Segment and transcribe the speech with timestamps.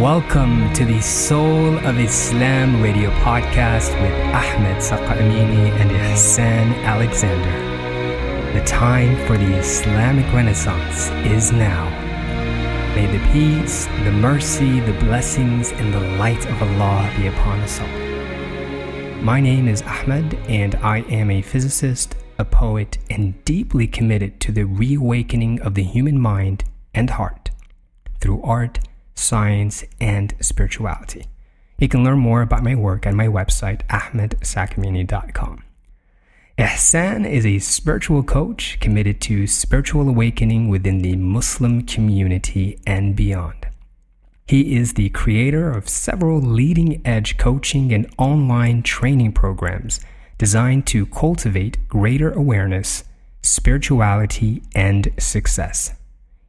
[0.00, 8.58] Welcome to the Soul of Islam radio podcast with Ahmed Sakamini and Ihsan Alexander.
[8.58, 11.90] The time for the Islamic Renaissance is now.
[12.94, 17.78] May the peace, the mercy, the blessings, and the light of Allah be upon us
[17.78, 19.22] all.
[19.22, 24.52] My name is Ahmed, and I am a physicist, a poet, and deeply committed to
[24.52, 26.64] the reawakening of the human mind
[26.94, 27.50] and heart
[28.20, 28.78] through art
[29.14, 31.26] science, and spirituality.
[31.78, 35.64] You can learn more about my work at my website, ahmedsakamini.com.
[36.58, 43.66] Ihsan is a spiritual coach committed to spiritual awakening within the Muslim community and beyond.
[44.46, 50.00] He is the creator of several leading edge coaching and online training programs
[50.36, 53.04] designed to cultivate greater awareness,
[53.42, 55.94] spirituality, and success.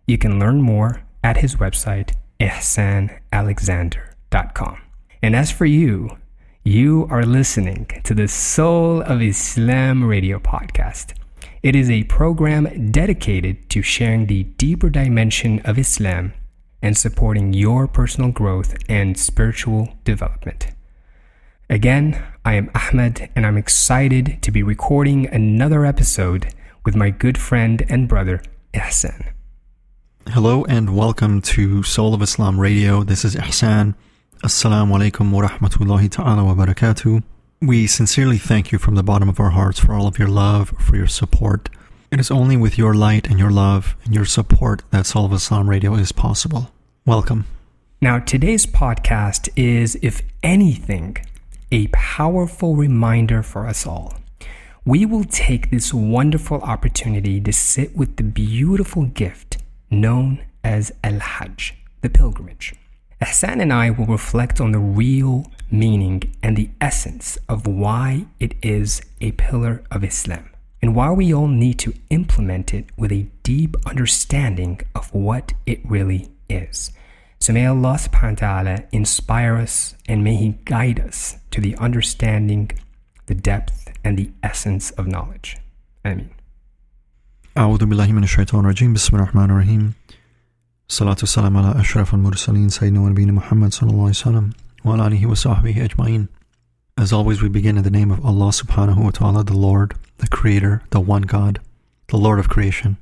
[0.05, 2.13] You can learn more at his website,
[2.44, 4.82] ihsanalexander.com.
[5.22, 6.18] And as for you,
[6.63, 11.13] you are listening to the Soul of Islam radio podcast.
[11.62, 16.34] It is a program dedicated to sharing the deeper dimension of Islam
[16.82, 20.68] and supporting your personal growth and spiritual development.
[21.70, 27.38] Again, I am Ahmed, and I'm excited to be recording another episode with my good
[27.38, 28.41] friend and brother,
[28.74, 29.32] Ihsan.
[30.29, 33.04] Hello and welcome to Soul of Islam Radio.
[33.04, 33.93] This is Ihsan.
[34.43, 37.21] Assalamu alaikum wa rahmatullahi ta'ala wa barakatuh.
[37.62, 40.70] We sincerely thank you from the bottom of our hearts for all of your love,
[40.79, 41.70] for your support.
[42.10, 45.34] It is only with your light and your love and your support that Soul of
[45.34, 46.71] Islam Radio is possible.
[47.05, 47.46] Welcome.
[48.01, 51.18] Now, today's podcast is, if anything,
[51.71, 54.16] a powerful reminder for us all.
[54.85, 59.52] We will take this wonderful opportunity to sit with the beautiful gift
[60.02, 62.76] known as Al Hajj, the pilgrimage.
[63.22, 68.53] Ihsan and I will reflect on the real meaning and the essence of why it
[68.62, 70.50] is a pillar of Islam
[70.81, 75.79] and why we all need to implement it with a deep understanding of what it
[75.85, 76.91] really is.
[77.40, 81.75] So may Allah subhanahu wa ta'ala inspire us and may He guide us to the
[81.78, 82.72] understanding,
[83.28, 85.57] the depth, and the essence of knowledge.
[86.03, 86.31] Ameen.
[87.59, 89.92] أعوذ بالله من الشيطان الرجيم بسم الله الرحمن الرحيم
[90.88, 94.50] صلاة والسلام على أشرف المرسلين سيدنا ونبينا محمد صلى الله عليه وسلم
[94.84, 96.28] وعلى آله وصحبه أجمعين
[96.97, 100.28] As always we begin in the name of Allah subhanahu wa ta'ala the Lord, the
[100.28, 101.60] Creator, the One God,
[102.09, 102.97] the Lord of creation,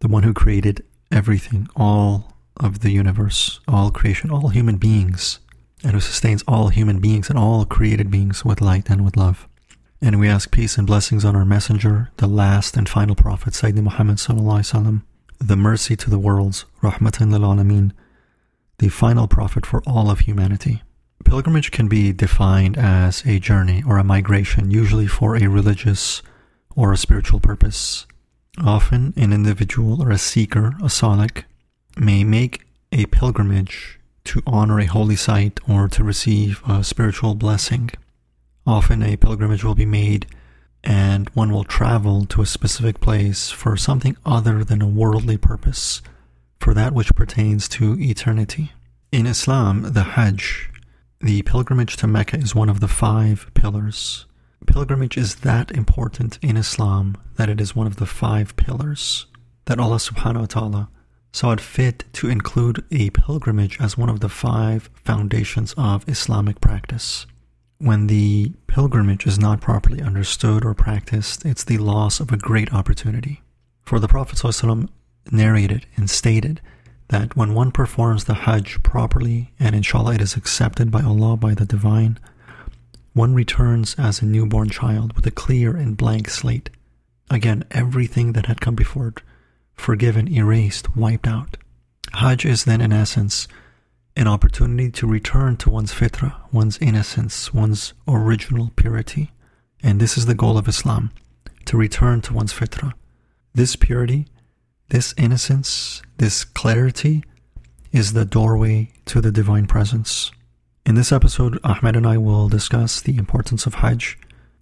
[0.00, 5.40] the one who created everything, all of the universe, all creation, all human beings,
[5.82, 9.48] and who sustains all human beings and all created beings with light and with love.
[10.03, 13.83] And we ask peace and blessings on our messenger, the last and final prophet, Sayyidina
[13.83, 15.03] Muhammad sallallahu
[15.39, 17.91] the mercy to the worlds, rahmatan lil alameen,
[18.79, 20.81] the final prophet for all of humanity.
[21.23, 26.23] Pilgrimage can be defined as a journey or a migration, usually for a religious
[26.75, 28.07] or a spiritual purpose.
[28.57, 31.43] Often, an individual or a seeker, a salik,
[31.95, 37.91] may make a pilgrimage to honor a holy site or to receive a spiritual blessing.
[38.65, 40.27] Often a pilgrimage will be made
[40.83, 46.01] and one will travel to a specific place for something other than a worldly purpose,
[46.59, 48.71] for that which pertains to eternity.
[49.11, 50.69] In Islam, the Hajj,
[51.19, 54.25] the pilgrimage to Mecca, is one of the five pillars.
[54.65, 59.25] Pilgrimage is that important in Islam that it is one of the five pillars
[59.65, 60.89] that Allah subhanahu wa ta'ala
[61.33, 66.59] saw it fit to include a pilgrimage as one of the five foundations of Islamic
[66.61, 67.25] practice.
[67.81, 72.71] When the pilgrimage is not properly understood or practiced, it's the loss of a great
[72.71, 73.41] opportunity.
[73.81, 74.87] For the Prophet ﷺ
[75.31, 76.61] narrated and stated
[77.07, 81.55] that when one performs the Hajj properly, and inshallah it is accepted by Allah, by
[81.55, 82.19] the Divine,
[83.13, 86.69] one returns as a newborn child with a clear and blank slate.
[87.31, 89.23] Again, everything that had come before it,
[89.73, 91.57] forgiven, erased, wiped out.
[92.13, 93.47] Hajj is then, in essence,
[94.15, 99.31] an opportunity to return to one's fitra, one's innocence, one's original purity.
[99.81, 101.11] And this is the goal of Islam
[101.65, 102.93] to return to one's fitra.
[103.53, 104.27] This purity,
[104.89, 107.23] this innocence, this clarity
[107.91, 110.31] is the doorway to the divine presence.
[110.85, 114.17] In this episode, Ahmed and I will discuss the importance of Hajj,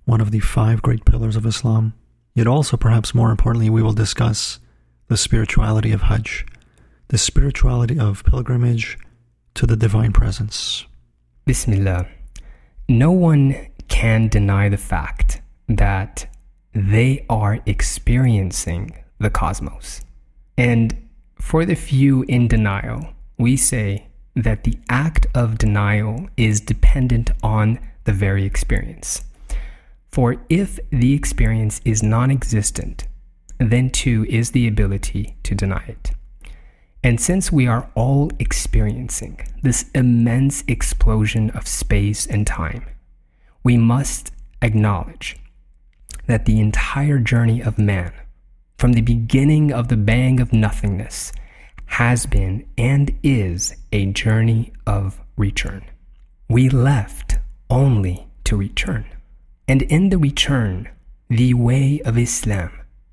[0.05, 1.93] one of the five great pillars of Islam.
[2.33, 4.59] Yet also, perhaps more importantly, we will discuss
[5.07, 6.45] the spirituality of Hajj,
[7.07, 8.97] the spirituality of pilgrimage,
[9.55, 10.85] to the divine presence.
[11.45, 12.07] Bismillah.
[12.87, 16.27] No one can deny the fact that
[16.73, 20.01] they are experiencing the cosmos.
[20.57, 21.07] And
[21.39, 27.79] for the few in denial, we say that the act of denial is dependent on
[28.03, 29.23] the very experience.
[30.11, 33.07] For if the experience is non existent,
[33.57, 36.11] then too is the ability to deny it.
[37.03, 42.85] And since we are all experiencing this immense explosion of space and time,
[43.63, 44.31] we must
[44.61, 45.37] acknowledge
[46.27, 48.11] that the entire journey of man,
[48.77, 51.31] from the beginning of the bang of nothingness,
[51.85, 55.83] has been and is a journey of return.
[56.49, 57.37] We left
[57.69, 59.05] only to return.
[59.67, 60.89] And in the return,
[61.29, 62.71] the way of Islam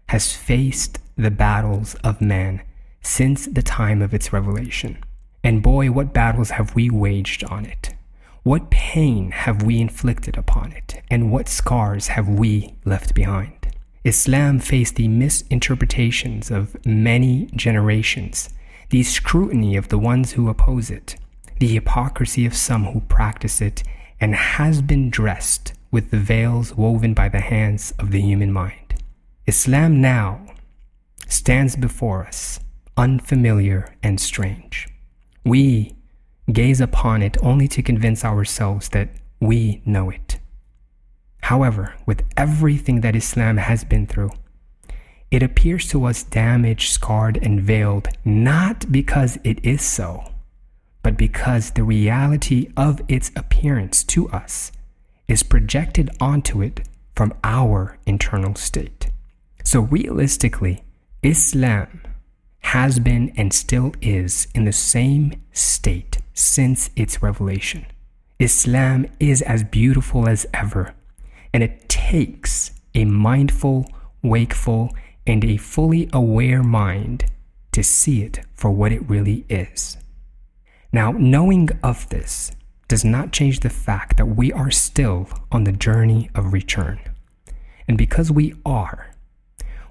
[0.08, 2.62] has faced the battles of man
[3.06, 4.98] since the time of its revelation.
[5.44, 7.94] And boy, what battles have we waged on it!
[8.42, 11.02] What pain have we inflicted upon it?
[11.08, 13.68] And what scars have we left behind?
[14.04, 18.50] Islam faced the misinterpretations of many generations,
[18.90, 21.16] the scrutiny of the ones who oppose it,
[21.60, 23.82] the hypocrisy of some who practice it,
[24.20, 28.94] and has been dressed with the veils woven by the hands of the human mind.
[29.46, 30.44] Islam now
[31.28, 32.60] stands before us
[32.96, 34.88] unfamiliar and strange.
[35.44, 35.94] We
[36.52, 39.10] gaze upon it only to convince ourselves that
[39.40, 40.38] we know it.
[41.42, 44.30] However, with everything that Islam has been through,
[45.30, 50.32] it appears to us damaged, scarred, and veiled not because it is so,
[51.02, 54.72] but because the reality of its appearance to us
[55.28, 59.10] is projected onto it from our internal state.
[59.64, 60.84] So, realistically,
[61.22, 62.02] Islam
[62.66, 67.86] has been and still is in the same state since its revelation.
[68.40, 70.92] Islam is as beautiful as ever,
[71.54, 73.86] and it takes a mindful,
[74.20, 74.90] wakeful,
[75.28, 77.26] and a fully aware mind
[77.70, 79.96] to see it for what it really is.
[80.92, 82.50] Now, knowing of this
[82.88, 86.98] does not change the fact that we are still on the journey of return.
[87.86, 89.14] And because we are,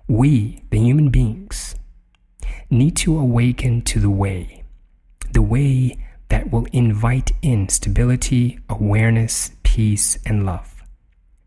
[0.10, 1.76] we, the human beings,
[2.70, 4.64] need to awaken to the way,
[5.32, 5.98] the way
[6.30, 10.84] that will invite in stability, awareness, peace, and love.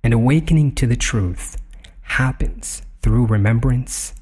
[0.02, 1.56] And awakening to the truth
[2.02, 4.14] happens through remembrance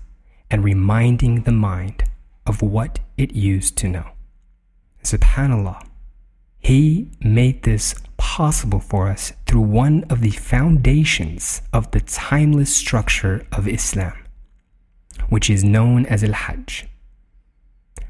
[0.51, 2.05] and reminding the mind
[2.47, 4.07] of what it used to know.
[5.03, 5.87] SubhanAllah,
[6.59, 13.47] He made this possible for us through one of the foundations of the timeless structure
[13.53, 14.26] of Islam
[15.29, 16.87] which is known as Al Hajj.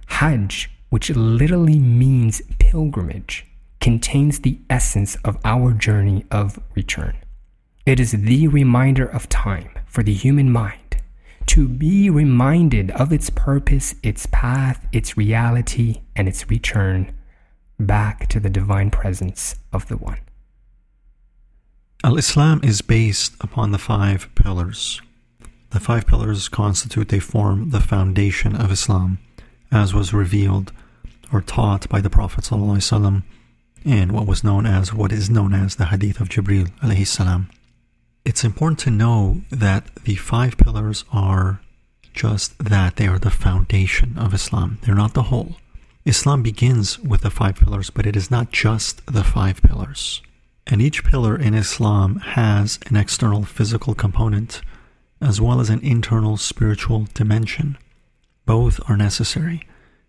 [0.06, 3.46] Hajj, which literally means pilgrimage,
[3.80, 7.16] contains the essence of our journey of return.
[7.84, 10.80] It is the reminder of time for the human mind
[11.46, 17.14] to be reminded of its purpose, its path, its reality, and its return
[17.78, 20.18] back to the divine presence of the One.
[22.02, 25.00] Al Islam is based upon the five pillars
[25.70, 29.18] the five pillars constitute, they form the foundation of Islam,
[29.72, 30.72] as was revealed
[31.32, 33.22] or taught by the Prophet ﷺ
[33.84, 36.70] in what was known as, what is known as the Hadith of Jibril.
[38.24, 41.60] It's important to know that the five pillars are
[42.12, 42.96] just that.
[42.96, 44.78] They are the foundation of Islam.
[44.82, 45.56] They're not the whole.
[46.04, 50.22] Islam begins with the five pillars, but it is not just the five pillars.
[50.66, 54.62] And each pillar in Islam has an external physical component
[55.20, 57.78] as well as an internal spiritual dimension.
[58.44, 59.66] Both are necessary,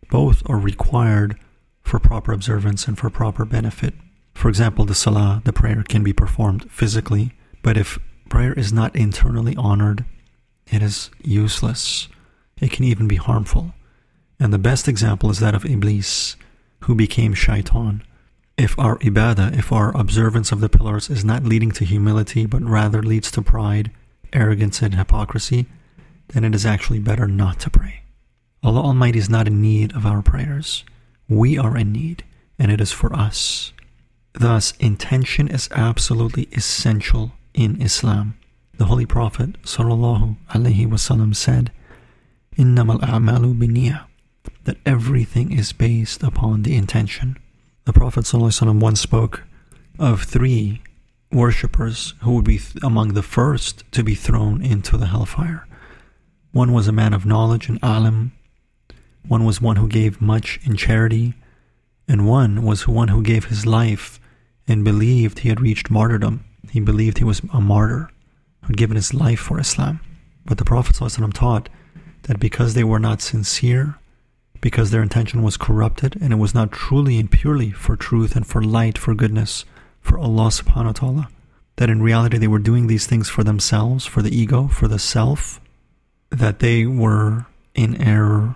[0.10, 1.38] both are required
[1.82, 3.94] for proper observance and for proper benefit.
[4.34, 7.34] For example, the salah, the prayer, can be performed physically,
[7.64, 7.98] but if
[8.30, 10.06] prayer is not internally honored,
[10.72, 12.08] it is useless.
[12.60, 13.74] It can even be harmful.
[14.40, 16.36] And the best example is that of Iblis,
[16.82, 18.04] who became shaitan.
[18.58, 22.64] If our ibadah, if our observance of the pillars is not leading to humility, but
[22.64, 23.92] rather leads to pride,
[24.33, 25.67] arrogance, and hypocrisy,
[26.29, 28.03] then it is actually better not to pray.
[28.63, 30.85] Allah Almighty is not in need of our prayers.
[31.29, 32.25] We are in need,
[32.59, 33.73] and it is for us.
[34.35, 38.39] Thus, intention is absolutely essential in Islam.
[38.79, 41.73] The Holy Prophet ﷺ said,
[42.57, 44.05] إِنَّمَا الْأَعْمَالُ بِنِيَّةٍ
[44.65, 47.37] That everything is based upon the intention.
[47.85, 49.45] The Prophet ﷺ once spoke
[49.99, 50.83] of three
[51.32, 55.68] worshippers who would be among the first to be thrown into the hellfire.
[56.52, 58.32] One was a man of knowledge and alim,
[59.28, 61.34] one was one who gave much in charity,
[62.08, 64.20] and one was one who gave his life
[64.68, 66.46] and believed he had reached martyrdom.
[66.72, 68.10] He believed he was a martyr
[68.62, 70.00] who had given his life for Islam.
[70.46, 70.96] But the Prophet
[71.34, 71.70] taught
[72.24, 73.96] that because they were not sincere,
[74.62, 78.48] because their intention was corrupted and it was not truly and purely for truth and
[78.48, 79.66] for light, for goodness,
[80.08, 81.30] for Allah subhanahu wa ta'ala.
[81.76, 85.00] That in reality they were doing these things for themselves, for the ego, for the
[85.00, 85.62] self,
[86.32, 87.46] that they were
[87.76, 88.56] in error.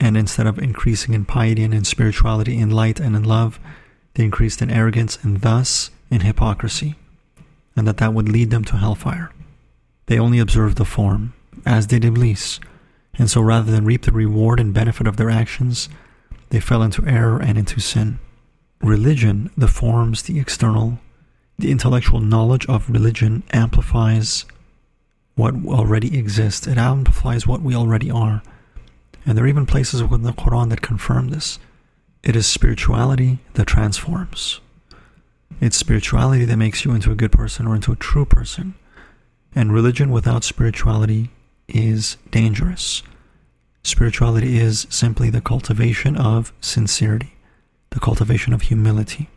[0.00, 3.60] And instead of increasing in piety and in spirituality, in light and in love,
[4.14, 6.96] they increased in arrogance and thus in hypocrisy.
[7.76, 9.30] And that that would lead them to hellfire.
[10.06, 12.58] They only observed the form, as did Iblis
[13.18, 15.88] and so rather than reap the reward and benefit of their actions,
[16.48, 18.18] they fell into error and into sin.
[18.82, 20.98] Religion, the forms, the external,
[21.58, 24.44] the intellectual knowledge of religion amplifies
[25.34, 26.66] what already exists.
[26.66, 28.42] It amplifies what we already are.
[29.24, 31.58] And there are even places within the Quran that confirm this.
[32.22, 34.60] It is spirituality that transforms.
[35.60, 38.74] It's spirituality that makes you into a good person or into a true person.
[39.54, 41.30] And religion without spirituality
[41.68, 43.02] is dangerous.
[43.84, 47.31] Spirituality is simply the cultivation of sincerity,
[47.92, 49.28] the cultivation of humility.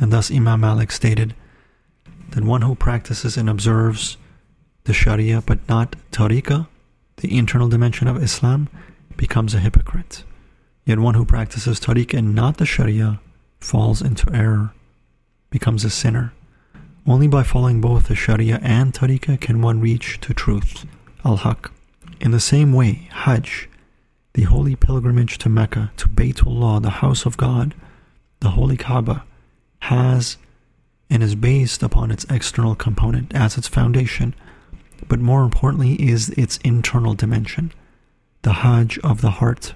[0.00, 1.34] And thus Imam Malik stated
[2.30, 4.16] that one who practices and observes
[4.84, 6.66] the Sharia but not Tariqah,
[7.18, 8.68] the internal dimension of Islam,
[9.16, 10.24] becomes a hypocrite.
[10.84, 13.20] Yet one who practices Tariqah and not the Sharia
[13.60, 14.72] falls into error,
[15.50, 16.32] becomes a sinner.
[17.06, 20.86] Only by following both the Sharia and Tariqah can one reach to truth
[21.24, 21.70] al-Haq.
[22.20, 23.68] In the same way, Hajj,
[24.34, 27.74] the holy pilgrimage to Mecca, to Baytullah, the house of God,
[28.42, 29.24] the holy Kaaba,
[29.80, 30.36] has
[31.10, 34.34] and is based upon its external component as its foundation,
[35.08, 37.72] but more importantly is its internal dimension,
[38.42, 39.74] the Hajj of the heart.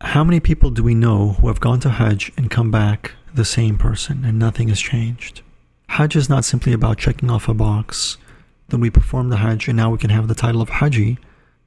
[0.00, 3.44] How many people do we know who have gone to Hajj and come back the
[3.44, 5.42] same person and nothing has changed?
[5.90, 8.18] Hajj is not simply about checking off a box
[8.68, 11.18] then we perform the Hajj, and now we can have the title of Haji,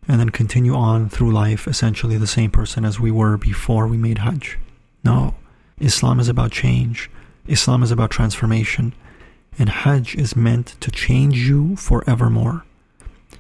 [0.08, 3.98] and then continue on through life essentially the same person as we were before we
[3.98, 4.58] made Hajj.
[5.04, 5.36] No,
[5.80, 7.10] Islam is about change,
[7.48, 8.94] Islam is about transformation,
[9.60, 12.66] and Hajj is meant to change you forevermore.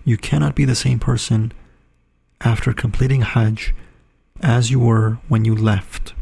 [0.03, 1.51] You cannot be the same person
[2.41, 3.74] after completing Hajj
[4.41, 6.13] as you were when you left.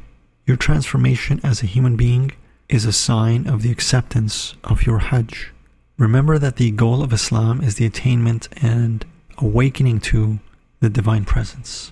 [0.45, 2.31] Your transformation as a human being
[2.69, 5.51] is a sign of the acceptance of your Hajj.
[5.97, 9.05] Remember that the goal of Islam is the attainment and
[9.37, 10.39] awakening to
[10.79, 11.91] the divine presence.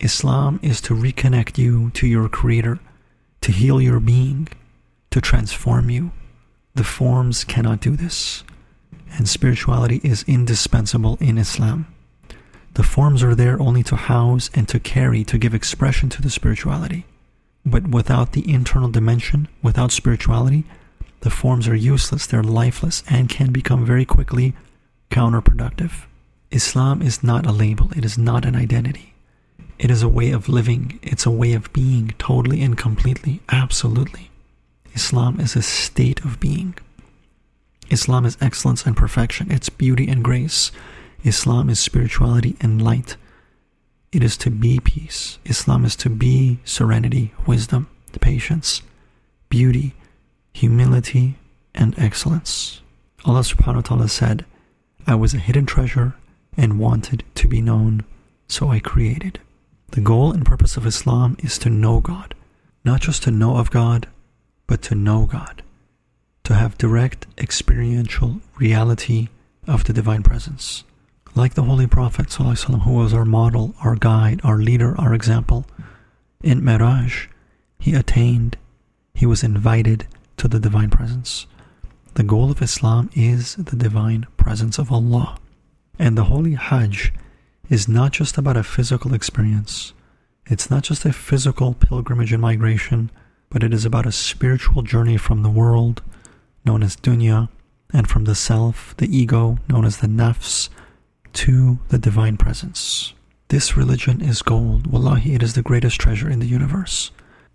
[0.00, 2.78] Islam is to reconnect you to your Creator,
[3.40, 4.48] to heal your being,
[5.10, 6.12] to transform you.
[6.74, 8.44] The forms cannot do this,
[9.16, 11.86] and spirituality is indispensable in Islam.
[12.74, 16.30] The forms are there only to house and to carry, to give expression to the
[16.30, 17.06] spirituality.
[17.66, 20.64] But without the internal dimension, without spirituality,
[21.20, 24.54] the forms are useless, they're lifeless, and can become very quickly
[25.10, 26.04] counterproductive.
[26.50, 29.07] Islam is not a label, it is not an identity.
[29.78, 34.30] It is a way of living, it's a way of being totally and completely, absolutely.
[34.94, 36.74] Islam is a state of being.
[37.88, 40.72] Islam is excellence and perfection, it's beauty and grace.
[41.24, 43.16] Islam is spirituality and light.
[44.10, 45.38] It is to be peace.
[45.44, 47.88] Islam is to be serenity, wisdom,
[48.20, 48.82] patience,
[49.48, 49.94] beauty,
[50.52, 51.38] humility,
[51.74, 52.80] and excellence.
[53.24, 54.44] Allah subhanahu wa ta'ala said,
[55.06, 56.14] I was a hidden treasure
[56.56, 58.04] and wanted to be known,
[58.48, 59.40] so I created.
[59.90, 62.34] The goal and purpose of Islam is to know God,
[62.84, 64.06] not just to know of God,
[64.66, 65.62] but to know God,
[66.44, 69.28] to have direct experiential reality
[69.66, 70.84] of the divine presence.
[71.34, 75.66] Like the Holy Prophet who was our model, our guide, our leader, our example,
[76.42, 77.28] in Miraj,
[77.78, 78.56] he attained,
[79.14, 81.46] he was invited to the divine presence.
[82.14, 85.38] The goal of Islam is the divine presence of Allah.
[85.98, 87.12] And the holy Hajj
[87.68, 89.92] is not just about a physical experience.
[90.46, 93.10] It's not just a physical pilgrimage and migration,
[93.50, 96.02] but it is about a spiritual journey from the world,
[96.64, 97.48] known as dunya,
[97.92, 100.68] and from the self, the ego, known as the nafs,
[101.32, 103.12] to the divine presence.
[103.48, 104.86] This religion is gold.
[104.86, 107.10] Wallahi, it is the greatest treasure in the universe.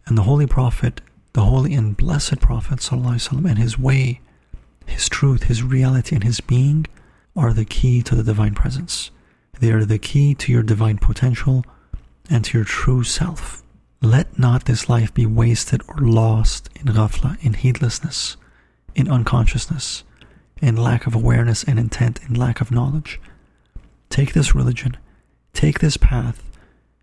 [0.05, 1.01] And the Holy Prophet
[1.33, 4.21] the holy and blessed Prophet ﷺ and his way,
[4.85, 6.85] his truth, his reality, and his being
[7.35, 9.09] are the key to the divine presence.
[9.59, 11.63] They are the key to your divine potential
[12.29, 13.63] and to your true self.
[14.01, 18.35] Let not this life be wasted or lost in ghafla, in heedlessness,
[18.95, 20.03] in unconsciousness,
[20.61, 23.21] in lack of awareness and intent, in lack of knowledge.
[24.09, 24.97] Take this religion,
[25.53, 26.43] take this path,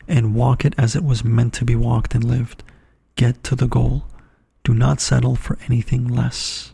[0.06, 2.62] and walk it as it was meant to be walked and lived.
[3.16, 4.04] Get to the goal.
[4.64, 6.72] Do not settle for anything less.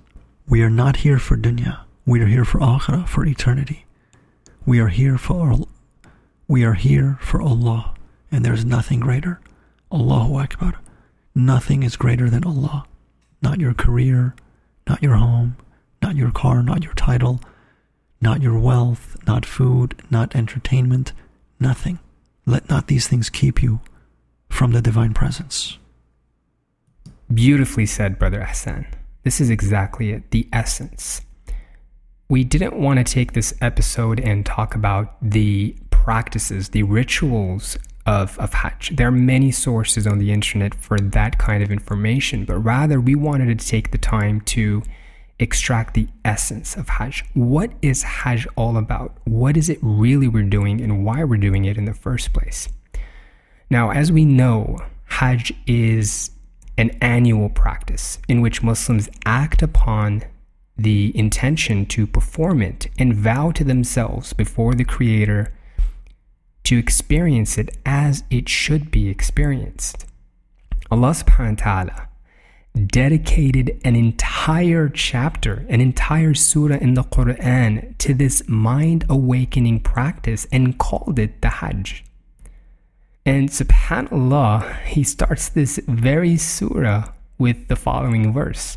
[0.48, 1.80] We are not here for dunya.
[2.04, 3.85] We are here for akhirah, for eternity.
[4.66, 5.54] We are here for
[6.48, 7.94] we are here for Allah,
[8.32, 9.40] and there is nothing greater.
[9.92, 10.74] Allahu Akbar.
[11.36, 12.84] Nothing is greater than Allah.
[13.40, 14.34] Not your career,
[14.88, 15.56] not your home,
[16.02, 17.40] not your car, not your title,
[18.20, 21.12] not your wealth, not food, not entertainment,
[21.60, 22.00] nothing.
[22.44, 23.80] Let not these things keep you
[24.48, 25.78] from the divine presence.
[27.32, 28.86] Beautifully said, Brother Ihsan.
[29.22, 31.22] This is exactly it, the essence.
[32.28, 38.36] We didn't want to take this episode and talk about the practices, the rituals of,
[38.40, 38.96] of Hajj.
[38.96, 43.14] There are many sources on the internet for that kind of information, but rather we
[43.14, 44.82] wanted to take the time to
[45.38, 47.24] extract the essence of Hajj.
[47.34, 49.16] What is Hajj all about?
[49.24, 52.68] What is it really we're doing and why we're doing it in the first place?
[53.70, 56.32] Now, as we know, Hajj is
[56.76, 60.24] an annual practice in which Muslims act upon
[60.78, 65.52] the intention to perform it and vow to themselves before the Creator
[66.64, 70.06] to experience it as it should be experienced.
[70.90, 72.08] Allah subhanahu wa ta'ala
[72.86, 80.46] dedicated an entire chapter, an entire surah in the Quran to this mind awakening practice
[80.52, 82.04] and called it the Hajj.
[83.24, 88.76] And subhanAllah, he starts this very surah with the following verse.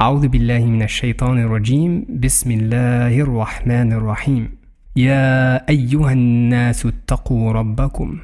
[0.00, 4.56] أعوذ بالله من الشيطان الرجيم بسم الله الرحمن الرحيم
[4.96, 8.18] يا أيها الناس اتقوا ربكم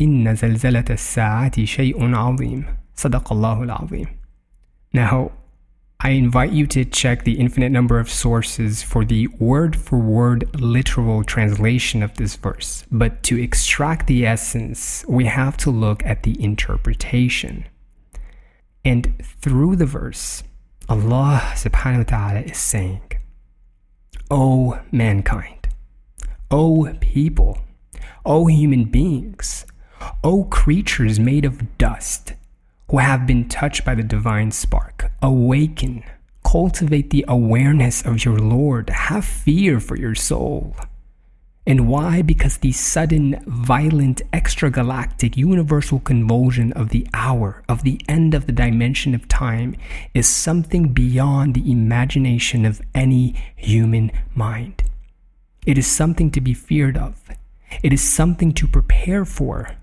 [0.00, 2.64] إن زلزلة الساعة شيء عظيم
[2.96, 4.08] Sadaqallahu al-Azim.
[4.92, 5.32] Now,
[6.00, 10.48] I invite you to check the infinite number of sources for the word for word
[10.60, 12.84] literal translation of this verse.
[12.90, 17.64] But to extract the essence, we have to look at the interpretation.
[18.84, 20.42] And through the verse,
[20.91, 23.13] Allah subhanahu wa ta'ala is saying,
[24.29, 25.69] O mankind,
[26.51, 27.59] O people,
[28.25, 29.65] O human beings,
[30.21, 32.33] O creatures made of dust,
[32.89, 35.13] who have been touched by the divine spark.
[35.21, 36.03] Awaken.
[36.43, 38.89] Cultivate the awareness of your Lord.
[38.89, 40.75] Have fear for your soul.
[41.67, 42.23] And why?
[42.23, 48.51] Because the sudden, violent, extragalactic, universal convulsion of the hour, of the end of the
[48.51, 49.75] dimension of time,
[50.13, 54.83] is something beyond the imagination of any human mind.
[55.65, 57.21] It is something to be feared of.
[57.83, 59.75] It is something to prepare for.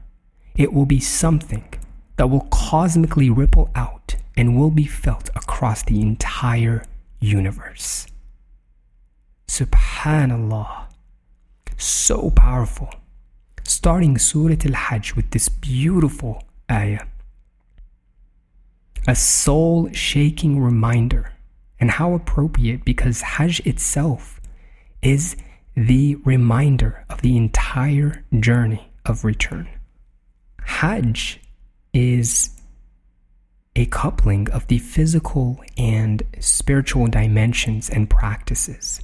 [0.57, 1.65] It will be something
[2.17, 6.85] that will cosmically ripple out and will be felt across the entire
[7.21, 8.09] universe.
[9.47, 10.88] Subhanallah.
[11.79, 12.91] So powerful.
[13.63, 17.07] Starting Surah Al Hajj with this beautiful ayah.
[19.07, 21.33] A soul shaking reminder.
[21.81, 24.41] And how appropriate because Hajj itself
[25.01, 25.37] is
[25.77, 29.69] the reminder of the entire journey of return.
[30.63, 31.41] Hajj
[31.93, 32.51] is
[33.77, 39.01] a coupling of the physical and spiritual dimensions and practices.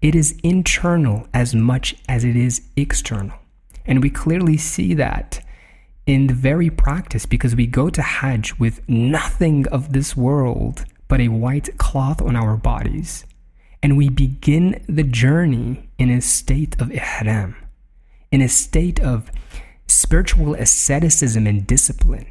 [0.00, 3.36] It is internal as much as it is external.
[3.84, 5.44] And we clearly see that
[6.06, 11.20] in the very practice because we go to Hajj with nothing of this world but
[11.20, 13.24] a white cloth on our bodies.
[13.82, 17.56] And we begin the journey in a state of ihram,
[18.30, 19.30] in a state of
[19.86, 22.26] spiritual asceticism and discipline.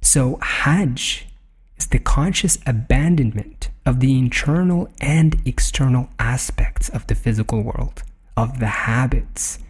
[0.00, 1.26] So, Hajj
[1.76, 8.02] is the conscious abandonment of the internal and external aspects of the physical world,
[8.36, 9.60] of the habits.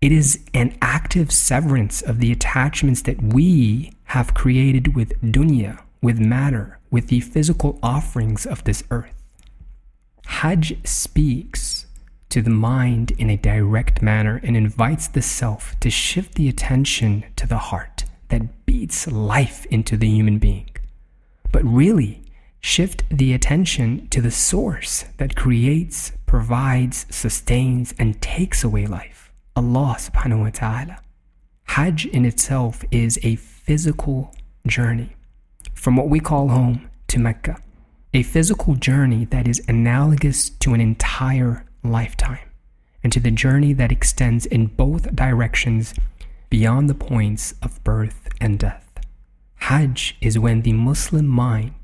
[0.00, 6.18] It is an active severance of the attachments that we have created with dunya, with
[6.18, 9.14] matter, with the physical offerings of this earth.
[10.26, 11.86] Hajj speaks
[12.30, 17.24] to the mind in a direct manner and invites the self to shift the attention
[17.36, 20.68] to the heart that beats life into the human being.
[21.52, 22.23] But really,
[22.64, 29.96] shift the attention to the source that creates, provides, sustains, and takes away life Allah
[29.98, 30.98] subhanahu wa ta'ala.
[31.64, 34.34] Hajj in itself is a physical
[34.66, 35.14] journey
[35.74, 37.60] from what we call home to Mecca,
[38.14, 42.48] a physical journey that is analogous to an entire lifetime
[43.02, 45.92] and to the journey that extends in both directions
[46.48, 48.88] beyond the points of birth and death.
[49.56, 51.83] Hajj is when the Muslim mind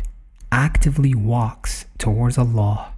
[0.53, 2.93] actively walks towards Allah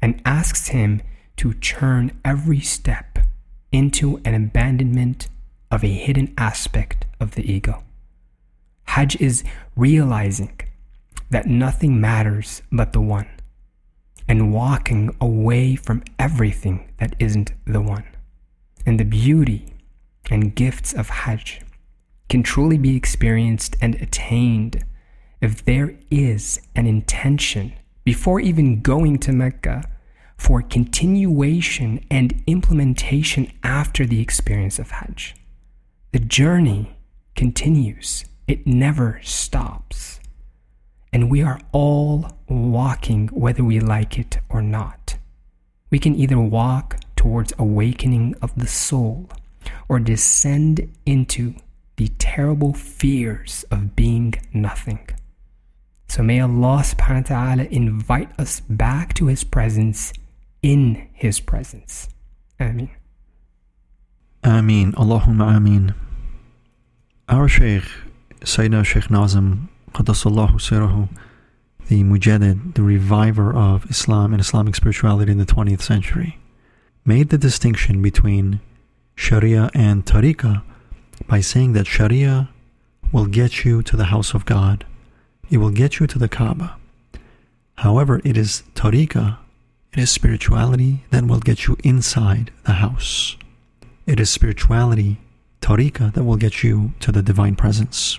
[0.00, 1.02] and asks Him
[1.36, 3.18] to turn every step
[3.72, 5.28] into an abandonment
[5.70, 7.82] of a hidden aspect of the ego.
[8.84, 9.44] Hajj is
[9.76, 10.60] realizing
[11.30, 13.26] that nothing matters but the One
[14.28, 18.04] and walking away from everything that isn't the one.
[18.86, 19.66] And the beauty
[20.30, 21.60] and gifts of Hajj
[22.28, 24.84] can truly be experienced and attained
[25.44, 29.84] if there is an intention before even going to Mecca
[30.38, 35.34] for continuation and implementation after the experience of Hajj.
[36.12, 36.96] The journey
[37.36, 40.18] continues, it never stops.
[41.12, 45.18] And we are all walking whether we like it or not.
[45.90, 49.28] We can either walk towards awakening of the soul
[49.90, 51.54] or descend into
[51.96, 55.06] the terrible fears of being nothing.
[56.14, 60.12] So may Allah subhanahu wa ta'ala invite us back to His presence
[60.62, 62.08] in His presence.
[62.60, 62.90] Ameen.
[64.44, 64.92] Ameen.
[64.92, 65.92] Allahumma Ameen.
[67.28, 67.82] Our Shaykh,
[68.42, 71.08] Sayyidina Shaykh Nazim, Qaddasallahu Sirahu,
[71.88, 76.38] the Mujaddid, the reviver of Islam and Islamic spirituality in the 20th century,
[77.04, 78.60] made the distinction between
[79.16, 80.62] Sharia and Tariqah
[81.26, 82.50] by saying that Sharia
[83.10, 84.86] will get you to the house of God,
[85.54, 86.76] it will get you to the Kaaba.
[87.76, 89.38] However, it is Tariqah,
[89.92, 93.36] it is spirituality that will get you inside the house.
[94.04, 95.20] It is spirituality,
[95.60, 98.18] Tariqah, that will get you to the divine presence.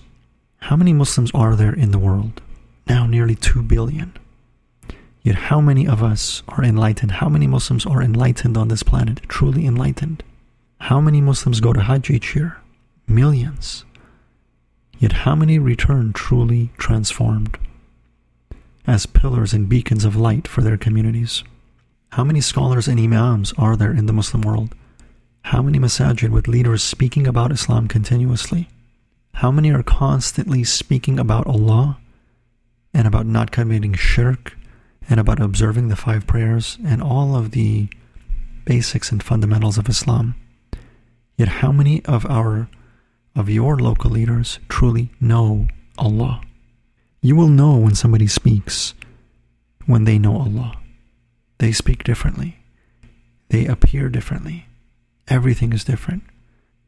[0.59, 2.41] How many Muslims are there in the world?
[2.87, 4.13] Now nearly 2 billion.
[5.21, 7.11] Yet how many of us are enlightened?
[7.13, 10.23] How many Muslims are enlightened on this planet, truly enlightened?
[10.79, 12.57] How many Muslims go to Hajj each year?
[13.07, 13.84] Millions.
[14.97, 17.57] Yet how many return truly transformed
[18.87, 21.43] as pillars and beacons of light for their communities?
[22.13, 24.73] How many scholars and imams are there in the Muslim world?
[25.43, 28.69] How many masajid with leaders speaking about Islam continuously?
[29.35, 31.97] How many are constantly speaking about Allah
[32.93, 34.57] and about not committing shirk
[35.09, 37.89] and about observing the five prayers and all of the
[38.63, 40.35] basics and fundamentals of Islam?
[41.37, 42.69] Yet how many of our
[43.35, 45.67] of your local leaders truly know
[45.97, 46.41] Allah?
[47.21, 48.93] You will know when somebody speaks
[49.85, 50.77] when they know Allah.
[51.59, 52.57] They speak differently.
[53.49, 54.67] They appear differently.
[55.27, 56.23] Everything is different.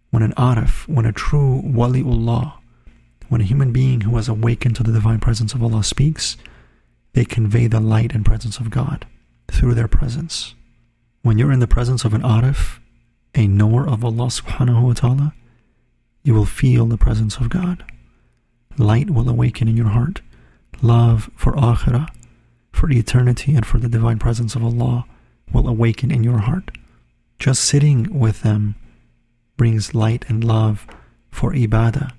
[0.09, 2.53] When an arif, when a true waliullah,
[3.29, 6.37] when a human being who has awakened to the divine presence of Allah speaks,
[7.13, 9.05] they convey the light and presence of God
[9.51, 10.55] through their presence.
[11.23, 12.79] When you're in the presence of an arif,
[13.35, 15.33] a knower of Allah subhanahu wa ta'ala,
[16.23, 17.83] you will feel the presence of God.
[18.77, 20.21] Light will awaken in your heart.
[20.81, 22.09] Love for akhirah,
[22.71, 25.05] for eternity, and for the divine presence of Allah
[25.51, 26.71] will awaken in your heart.
[27.39, 28.75] Just sitting with them
[29.55, 30.85] brings light and love
[31.31, 32.11] for ibadah.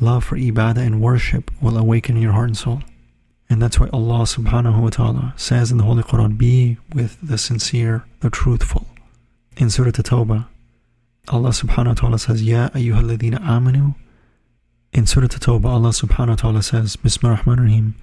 [0.00, 2.82] Love for ibadah and worship will awaken in your heart and soul.
[3.50, 7.38] And that's why Allah subhanahu wa ta'ala says in the Holy Quran, be with the
[7.38, 8.86] sincere, the truthful.
[9.56, 10.46] In Surah At-Tawbah,
[11.30, 13.94] Allah subhanahu wa ta'ala says, Ya ayyuhalladhina amanu.
[14.92, 17.94] In Surah At-Tawbah, Allah subhanahu wa ta'ala says, Bismillah ar-Rahman ar-Rahim,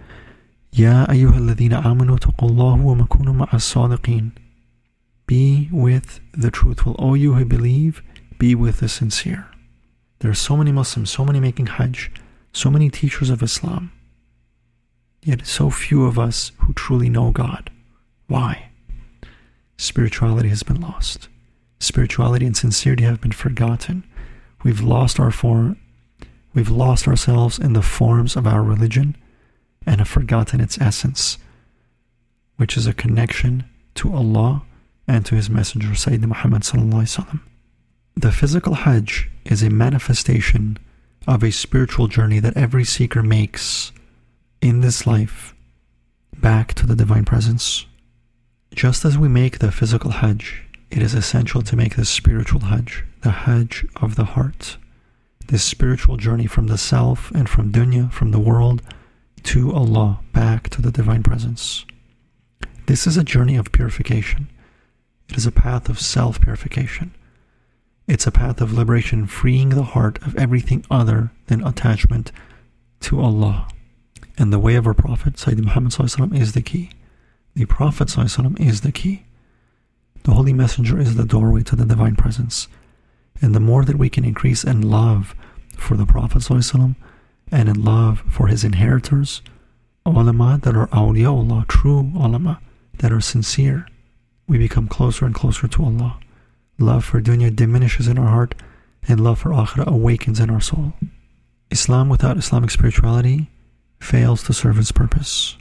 [0.71, 4.31] Ya ayyuhalladhina amanu taqullahu wa makunu ma'as sadiqeen.
[5.25, 6.95] Be with the truthful.
[6.99, 8.03] O you who believe,
[8.37, 9.47] be with the sincere.
[10.19, 12.11] There are so many Muslims, so many making Hajj,
[12.53, 13.91] so many teachers of Islam,
[15.23, 17.71] yet so few of us who truly know God.
[18.27, 18.69] Why?
[19.77, 21.27] Spirituality has been lost.
[21.79, 24.03] Spirituality and sincerity have been forgotten.
[24.63, 25.79] We've lost our form.
[26.53, 29.17] We've lost ourselves in the forms of our religion
[29.85, 31.37] and have forgotten its essence,
[32.55, 34.63] which is a connection to Allah
[35.07, 36.63] and to His Messenger, Sayyidina Muhammad
[38.15, 40.77] The physical Hajj is a manifestation
[41.27, 43.91] of a spiritual journey that every seeker makes
[44.61, 45.53] in this life
[46.37, 47.85] back to the divine presence.
[48.73, 53.03] Just as we make the physical Hajj, it is essential to make this spiritual Hajj,
[53.21, 54.77] the Hajj of the heart,
[55.47, 58.81] this spiritual journey from the self and from dunya, from the world,
[59.43, 61.85] to Allah, back to the divine presence.
[62.87, 64.49] This is a journey of purification.
[65.29, 67.13] It is a path of self purification.
[68.07, 72.31] It's a path of liberation, freeing the heart of everything other than attachment
[73.01, 73.67] to Allah.
[74.37, 76.91] And the way of our Prophet, Sayyidina Muhammad is the key.
[77.55, 78.15] The Prophet
[78.59, 79.24] is the key.
[80.25, 82.67] The Holy Messenger is the doorway to the divine presence.
[83.43, 85.35] And the more that we can increase in love
[85.77, 86.49] for the Prophet
[87.51, 89.43] and in love for his inheritors,
[90.03, 92.59] ulama that are awliyaullah, true ulama
[92.97, 93.85] that are sincere,
[94.47, 96.19] we become closer and closer to Allah.
[96.79, 98.55] Love for dunya diminishes in our heart,
[99.07, 100.93] and love for akhirah awakens in our soul.
[101.69, 103.51] Islam without Islamic spirituality
[103.99, 105.55] fails to serve its purpose.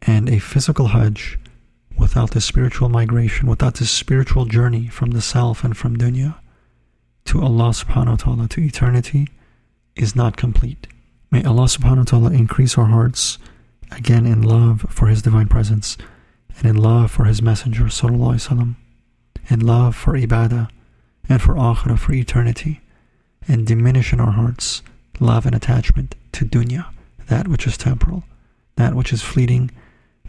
[0.00, 1.38] And a physical Hajj
[2.02, 6.34] without this spiritual migration, without this spiritual journey from the self and from dunya,
[7.24, 9.28] to Allah subhanahu wa ta'ala, to eternity,
[9.94, 10.88] is not complete.
[11.30, 13.38] May Allah subhanahu wa ta'ala increase our hearts
[13.92, 15.96] again in love for His divine presence
[16.58, 18.74] and in love for His Messenger sallallahu wasallam,
[19.48, 20.68] in love for ibadah
[21.28, 22.80] and for akhirah, for eternity,
[23.46, 24.82] and diminish in our hearts
[25.20, 26.84] love and attachment to dunya,
[27.28, 28.24] that which is temporal,
[28.74, 29.70] that which is fleeting,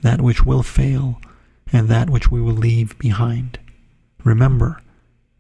[0.04, 1.20] that which will fail,
[1.74, 3.60] and that which we will leave behind.
[4.24, 4.82] Remember,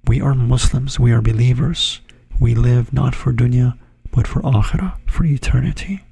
[0.05, 2.01] we are Muslims, we are believers.
[2.39, 3.77] We live not for dunya,
[4.11, 6.03] but for akhirah, for eternity.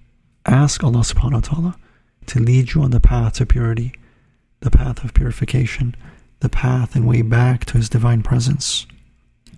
[0.46, 1.76] Ask Allah subhanahu wa ta'ala
[2.28, 3.94] to lead you on the path to purity,
[4.62, 5.96] the path of purification,
[6.40, 8.86] the path and way back to His divine presence.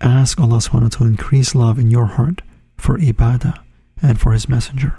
[0.00, 2.42] Ask Allah subhanahu wa ta'ala to increase love in your heart
[2.76, 3.58] for ibadah
[4.02, 4.98] and for His Messenger.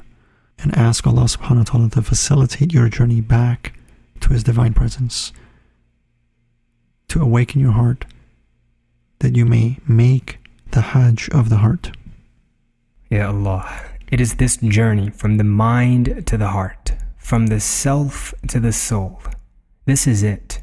[0.60, 3.78] And ask Allah subhanahu wa ta'ala to facilitate your journey back
[4.22, 5.34] to His divine presence,
[7.08, 8.06] to awaken your heart
[9.20, 10.40] that you may make
[10.72, 11.92] the Hajj of the heart.
[13.10, 18.34] Ya Allah, it is this journey from the mind to the heart, from the self
[18.48, 19.22] to the soul.
[19.86, 20.62] This is it.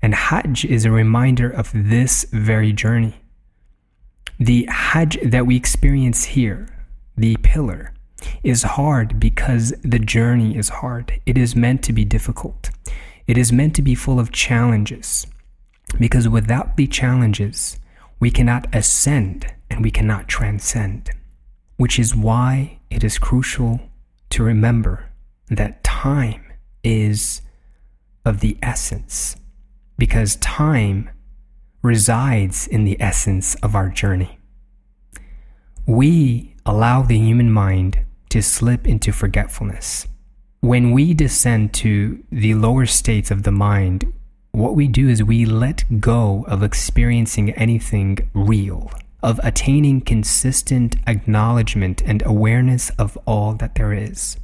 [0.00, 3.14] And Hajj is a reminder of this very journey.
[4.38, 6.68] The Hajj that we experience here,
[7.16, 7.92] the pillar,
[8.42, 11.20] is hard because the journey is hard.
[11.26, 12.70] It is meant to be difficult.
[13.26, 15.26] It is meant to be full of challenges.
[15.98, 17.78] Because without the challenges,
[18.20, 21.10] we cannot ascend and we cannot transcend.
[21.76, 23.80] Which is why it is crucial
[24.30, 25.10] to remember
[25.48, 26.44] that time
[26.82, 27.42] is
[28.24, 29.36] of the essence.
[29.96, 31.10] Because time
[31.82, 34.38] resides in the essence of our journey.
[35.86, 40.06] We allow the human mind to slip into forgetfulness.
[40.60, 44.12] When we descend to the lower states of the mind,
[44.52, 48.90] what we do is we let go of experiencing anything real,
[49.22, 54.36] of attaining consistent acknowledgement and awareness of all that there is.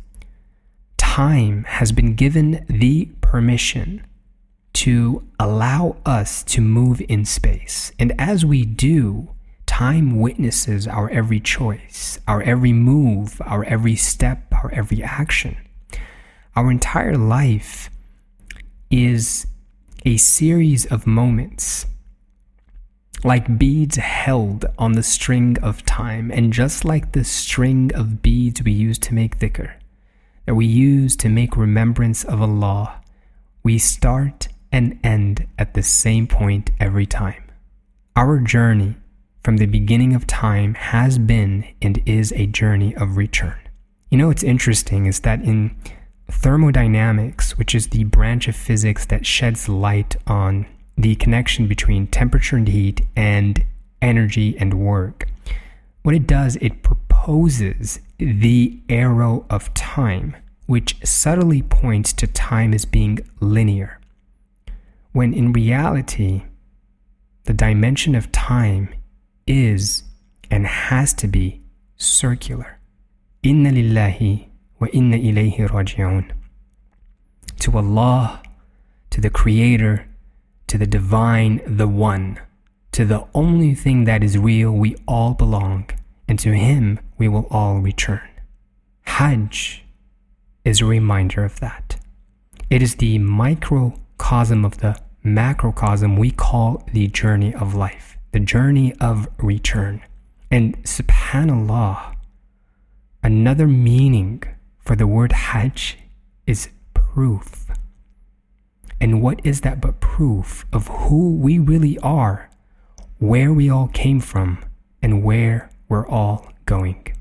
[0.97, 4.05] Time has been given the permission
[4.75, 7.93] to allow us to move in space.
[7.99, 9.31] And as we do,
[9.67, 15.57] time witnesses our every choice, our every move, our every step, our every action.
[16.57, 17.91] Our entire life
[18.91, 19.47] is
[20.05, 21.87] a series of moments
[23.25, 28.63] like beads held on the string of time, and just like the string of beads
[28.63, 29.73] we use to make dhikr,
[30.45, 33.01] that we use to make remembrance of Allah,
[33.63, 37.43] we start and end at the same point every time.
[38.15, 38.97] Our journey
[39.43, 43.59] from the beginning of time has been and is a journey of return.
[44.11, 45.75] You know what's interesting is that in
[46.31, 52.57] thermodynamics, which is the branch of physics that sheds light on the connection between temperature
[52.57, 53.65] and heat and
[54.01, 55.27] energy and work,
[56.03, 62.85] what it does, it proposes the arrow of time, which subtly points to time as
[62.85, 63.99] being linear.
[65.13, 66.43] When in reality,
[67.45, 68.95] the dimension of time
[69.47, 70.03] is
[70.51, 71.63] and has to be
[71.97, 72.79] circular.
[73.43, 74.49] Inna lillahi
[74.93, 76.31] inna ilayhi raji'un.
[77.61, 78.43] To Allah,
[79.11, 80.07] to the Creator,
[80.67, 82.39] to the Divine, the One,
[82.93, 85.89] to the only thing that is real, we all belong,
[86.29, 88.29] and to Him we will all return.
[89.07, 89.85] Hajj
[90.65, 91.97] is a reminder of that.
[92.71, 98.95] It is the microcosm of the macrocosm we call the journey of life, the journey
[99.01, 100.03] of return.
[100.51, 102.17] And subhanAllah,
[103.23, 104.43] another meaning
[104.85, 105.99] for the word Hajj
[106.47, 107.67] is proof.
[109.01, 112.51] And what is that but proof of who we really are,
[113.19, 114.65] where we all came from,
[115.03, 117.15] and where we're all going?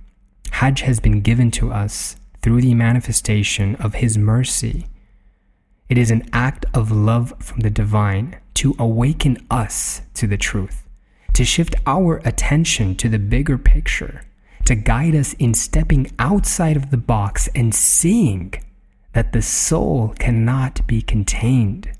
[0.52, 4.88] Hajj has been given to us through the manifestation of His mercy.
[5.89, 10.88] It is an act of love from the divine to awaken us to the truth,
[11.34, 14.23] to shift our attention to the bigger picture
[14.65, 18.54] to guide us in stepping outside of the box and seeing
[19.13, 21.91] that the soul cannot be contained.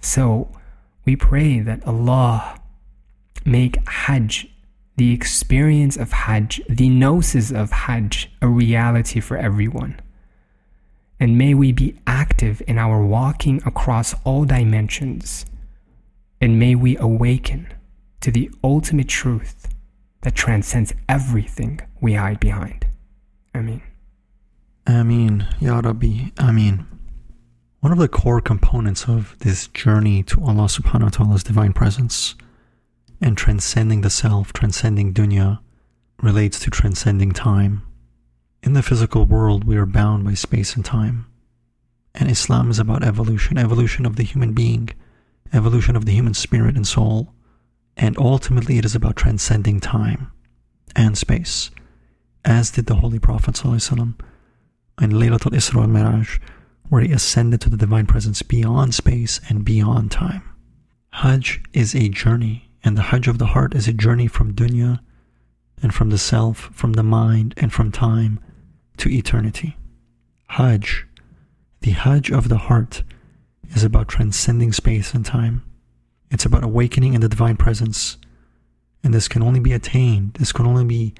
[0.00, 0.50] So
[1.04, 2.60] we pray that Allah
[3.44, 4.48] make Hajj,
[4.96, 10.00] the experience of Hajj, the gnosis of Hajj, a reality for everyone.
[11.18, 15.46] And may we be active in our walking across all dimensions.
[16.40, 17.72] And may we awaken
[18.20, 19.68] to the ultimate truth
[20.26, 22.84] that transcends everything we hide behind.
[23.54, 23.80] Ameen.
[24.84, 25.46] Ameen.
[25.60, 26.32] Ya Rabbi.
[26.36, 26.84] Ameen.
[27.78, 32.34] One of the core components of this journey to Allah subhanahu wa ta'ala's divine presence
[33.20, 35.60] And transcending the self, transcending dunya,
[36.20, 37.82] relates to transcending time.
[38.64, 41.26] In the physical world, we are bound by space and time.
[42.16, 44.88] And Islam is about evolution evolution of the human being,
[45.52, 47.32] evolution of the human spirit and soul.
[47.96, 50.30] And ultimately, it is about transcending time
[50.94, 51.70] and space,
[52.44, 54.20] as did the Holy Prophet ﷺ
[55.00, 56.40] in Laylatul Isra al Miraj,
[56.88, 60.42] where he ascended to the divine presence beyond space and beyond time.
[61.10, 65.00] Hajj is a journey, and the Hajj of the heart is a journey from dunya
[65.82, 68.38] and from the self, from the mind, and from time
[68.98, 69.76] to eternity.
[70.48, 71.06] Hajj,
[71.80, 73.02] the Hajj of the heart,
[73.74, 75.62] is about transcending space and time.
[76.30, 78.16] It's about awakening in the divine presence.
[79.02, 81.14] And this can only be attained, this can only be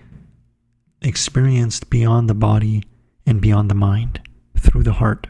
[1.02, 2.82] experienced beyond the body
[3.24, 4.20] and beyond the mind,
[4.56, 5.28] through the heart.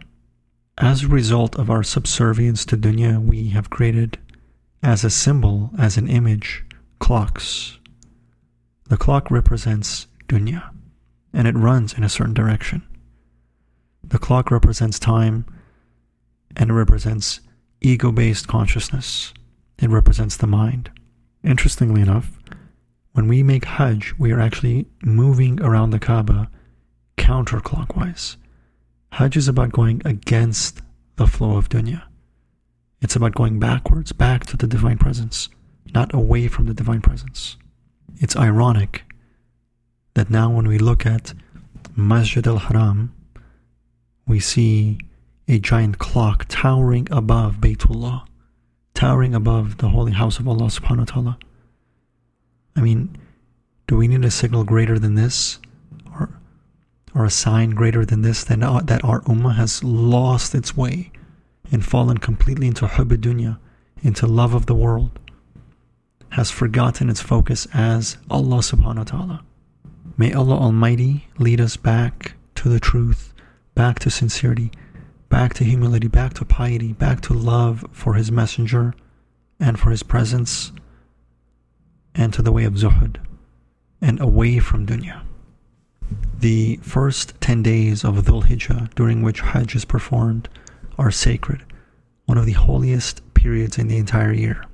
[0.79, 4.19] As a result of our subservience to dunya, we have created
[4.83, 6.65] as a symbol, as an image,
[6.99, 7.79] clocks.
[8.89, 10.71] The clock represents dunya,
[11.33, 12.83] and it runs in a certain direction.
[14.05, 15.47] The clock represents time,
[16.55, 17.41] and it represents
[17.81, 19.35] ego based consciousness.
[19.79, 20.91] It represents the mind.
[21.43, 22.39] Interestingly enough,
[23.13, 26.51] when we make Hajj, we are actually moving around the Kaaba
[27.17, 28.37] counterclockwise.
[29.13, 30.83] Hajj is about going against
[31.17, 32.03] the flow of dunya.
[33.01, 35.49] It's about going backwards, back to the divine presence,
[35.95, 37.57] not away from the divine presence.
[38.17, 39.05] It's ironic
[40.15, 41.35] that now when we look at
[41.95, 43.15] Masjid al Haram,
[44.27, 44.99] we see
[45.49, 48.27] a giant clock towering above Baytullah,
[48.97, 51.39] towering above the holy house of Allah subhanahu wa ta'ala.
[52.75, 53.17] I mean,
[53.87, 55.59] do we need a signal greater than this?
[56.19, 56.31] Or,
[57.15, 61.13] or a sign greater than this than uh, that our ummah has lost its way
[61.71, 63.59] and fallen completely into hubb dunya,
[64.03, 65.19] into love of the world,
[66.31, 69.45] has forgotten its focus as Allah subhanahu wa ta'ala.
[70.17, 73.35] May Allah Almighty lead us back to the truth,
[73.75, 74.71] back to sincerity,
[75.29, 78.95] back to humility, back to piety, back to love for His Messenger
[79.59, 80.73] and for His presence,
[82.15, 83.17] and to the way of zuhud,
[84.01, 85.23] and away from dunya.
[86.39, 90.49] The first 10 days of Dhul Hijjah, during which Hajj is performed,
[90.99, 91.65] are sacred,
[92.27, 94.65] one of the holiest periods in the entire year.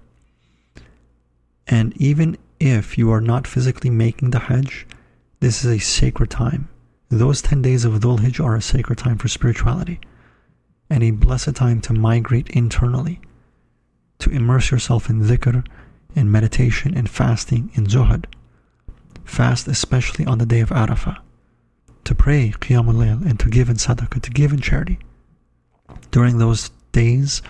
[1.67, 4.87] And even if you are not physically making the Hajj,
[5.41, 6.69] this is a sacred time.
[7.09, 10.01] Those 10 days of Dhul Hijjah are a sacred time for spirituality
[10.93, 13.19] and a blessed time to migrate internally,
[14.19, 15.67] to immerse yourself in dhikr,
[16.15, 18.27] in meditation, in fasting, in zuhud.
[19.25, 21.19] Fast especially on the day of Arafah,
[22.05, 24.99] to pray Qiyamul Layl and to give in sadaqah, to give in charity.
[26.11, 27.41] During those days,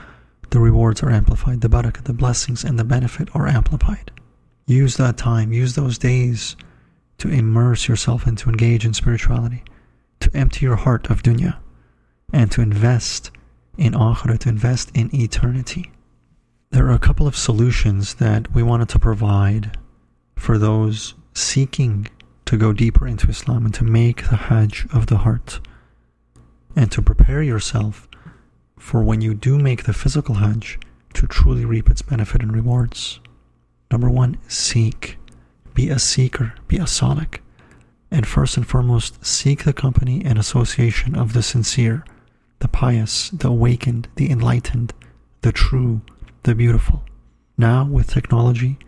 [0.50, 4.12] the rewards are amplified, the barakah, the blessings, and the benefit are amplified.
[4.66, 6.54] Use that time, use those days
[7.18, 9.64] to immerse yourself and to engage in spirituality,
[10.20, 11.56] to empty your heart of dunya,
[12.32, 13.30] and to invest
[13.76, 15.90] in akhirah, to invest in eternity.
[16.70, 19.76] There are a couple of solutions that we wanted to provide
[20.36, 22.08] for those seeking
[22.46, 25.60] to go deeper into Islam and to make the Hajj of the heart
[26.74, 28.08] and to prepare yourself
[28.78, 30.78] for when you do make the physical Hajj
[31.14, 33.20] to truly reap its benefit and rewards.
[33.90, 35.18] Number one, seek.
[35.74, 37.38] Be a seeker, be a salik.
[38.10, 42.04] And first and foremost, seek the company and association of the sincere,
[42.62, 44.94] the pious, the awakened, the enlightened,
[45.40, 46.00] the true,
[46.44, 47.02] the beautiful.
[47.58, 48.78] Now, with technology,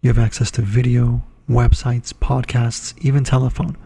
[0.00, 3.76] you have access to video, websites, podcasts, even telephone.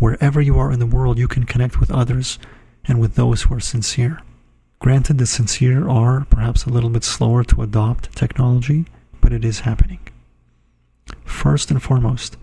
[0.00, 2.40] Wherever you are in the world, you can connect with others
[2.84, 4.18] and with those who are sincere.
[4.80, 8.86] Granted, the sincere are perhaps a little bit slower to adopt technology,
[9.20, 10.00] but it is happening.
[11.24, 12.36] First and foremost,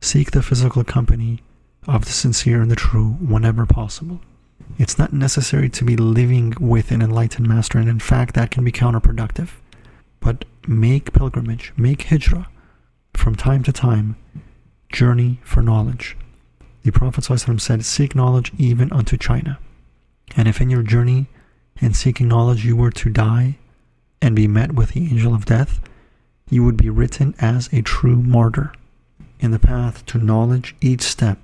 [0.00, 1.42] seek the physical company
[1.88, 4.20] of the sincere and the true whenever possible.
[4.80, 8.64] It's not necessary to be living with an enlightened master, and in fact, that can
[8.64, 9.50] be counterproductive.
[10.20, 12.48] But make pilgrimage, make hijrah
[13.12, 14.16] from time to time,
[14.90, 16.16] journey for knowledge.
[16.82, 17.24] The Prophet
[17.60, 19.58] said, Seek knowledge even unto China.
[20.34, 21.26] And if in your journey
[21.82, 23.58] and seeking knowledge you were to die
[24.22, 25.78] and be met with the angel of death,
[26.48, 28.72] you would be written as a true martyr.
[29.40, 31.38] In the path to knowledge, each step,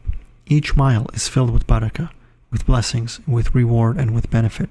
[0.46, 2.08] each mile is filled with barakah,
[2.56, 4.70] with blessings, with reward, and with benefit.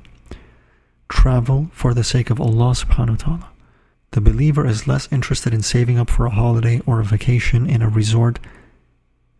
[1.08, 3.50] Travel for the sake of Allah subhanahu wa ta'ala.
[4.10, 7.84] The believer is less interested in saving up for a holiday or a vacation in
[7.84, 8.40] a resort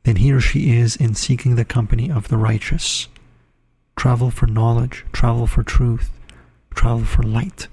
[0.04, 3.08] than he or she is in seeking the company of the righteous.
[3.96, 6.12] Travel for knowledge, travel for truth,
[6.76, 7.68] travel for light.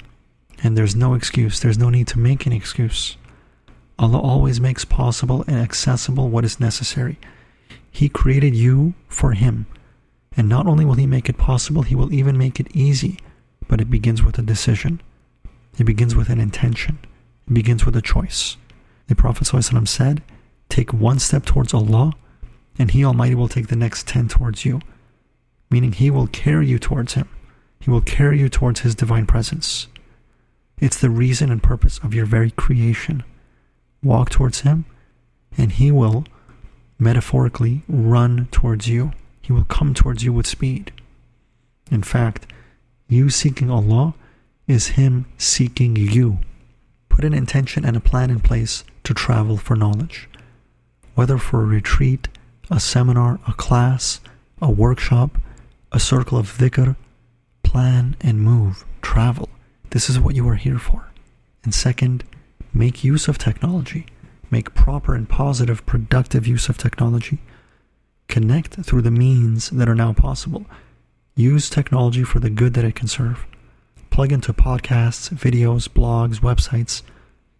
[0.64, 3.18] And there's no excuse, there's no need to make an excuse.
[3.98, 7.18] Allah always makes possible and accessible what is necessary.
[7.90, 9.66] He created you for Him.
[10.36, 13.18] And not only will He make it possible, He will even make it easy.
[13.68, 15.00] But it begins with a decision,
[15.78, 16.98] it begins with an intention,
[17.46, 18.56] it begins with a choice.
[19.08, 20.22] The Prophet ﷺ said,
[20.68, 22.12] Take one step towards Allah,
[22.78, 24.80] and He Almighty will take the next ten towards you.
[25.70, 27.28] Meaning, He will carry you towards Him,
[27.80, 29.86] He will carry you towards His divine presence.
[30.78, 33.22] It's the reason and purpose of your very creation.
[34.02, 34.84] Walk towards Him,
[35.56, 36.24] and He will
[36.98, 39.12] metaphorically run towards you.
[39.42, 40.92] He will come towards you with speed.
[41.90, 42.46] In fact,
[43.08, 44.14] you seeking Allah
[44.66, 46.38] is Him seeking you.
[47.08, 50.28] Put an intention and a plan in place to travel for knowledge.
[51.14, 52.28] Whether for a retreat,
[52.70, 54.20] a seminar, a class,
[54.62, 55.36] a workshop,
[55.90, 56.96] a circle of dhikr,
[57.62, 59.50] plan and move, travel.
[59.90, 61.10] This is what you are here for.
[61.64, 62.24] And second,
[62.72, 64.06] make use of technology.
[64.50, 67.40] Make proper and positive, productive use of technology.
[68.32, 70.64] Connect through the means that are now possible.
[71.36, 73.44] Use technology for the good that it can serve.
[74.08, 77.02] Plug into podcasts, videos, blogs, websites,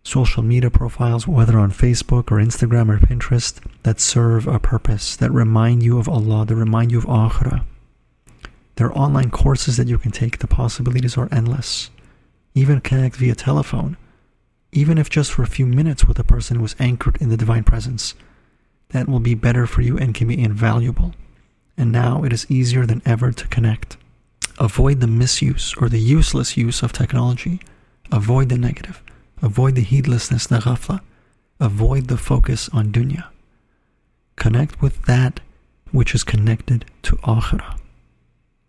[0.03, 5.31] social media profiles, whether on Facebook or Instagram or Pinterest, that serve a purpose, that
[5.31, 7.67] remind you of Allah, that remind you of Akhirah.
[8.77, 10.39] There are online courses that you can take.
[10.39, 11.91] The possibilities are endless.
[12.55, 13.99] Even connect via telephone,
[14.73, 17.37] even if just for a few minutes with a person who is anchored in the
[17.37, 18.15] divine presence.
[18.93, 21.15] That will be better for you and can be invaluable.
[21.77, 23.97] And now it is easier than ever to connect.
[24.59, 27.61] Avoid the misuse or the useless use of technology.
[28.11, 29.03] Avoid the negative.
[29.41, 31.01] Avoid the heedlessness, the ghafla.
[31.59, 33.25] Avoid the focus on dunya.
[34.37, 35.41] Connect with that
[35.91, 37.79] which is connected to akhirah.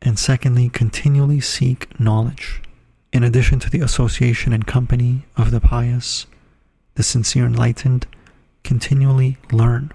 [0.02, 2.62] And secondly, continually seek knowledge.
[3.12, 6.26] In addition to the association and company of the pious,
[6.96, 8.08] the sincere enlightened,
[8.64, 9.92] continually learn.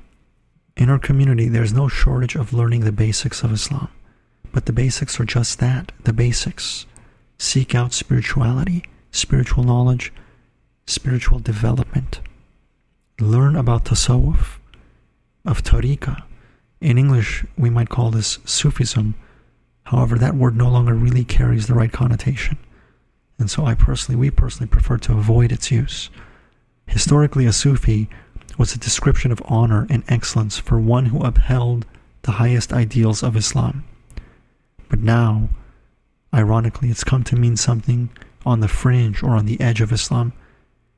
[0.79, 3.89] In our community, there's no shortage of learning the basics of Islam.
[4.53, 6.87] But the basics are just that the basics.
[7.37, 10.13] Seek out spirituality, spiritual knowledge,
[10.87, 12.21] spiritual development.
[13.19, 14.59] Learn about tasawwuf,
[15.45, 16.23] of tariqah.
[16.81, 19.17] In English, we might call this Sufism.
[19.83, 22.57] However, that word no longer really carries the right connotation.
[23.37, 26.09] And so I personally, we personally prefer to avoid its use.
[26.87, 28.09] Historically, a Sufi
[28.59, 31.87] was a description of honor and excellence for one who upheld
[32.23, 33.85] the highest ideals of Islam.
[34.89, 35.49] But now,
[36.35, 38.11] ironically, it's come to mean something
[38.45, 40.33] on the fringe or on the edge of Islam,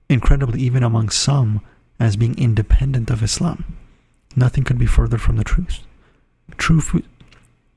[0.09, 1.61] incredibly, even among some,
[1.99, 3.77] as being independent of Islam.
[4.35, 5.81] Nothing could be further from the truth.
[6.57, 6.81] True,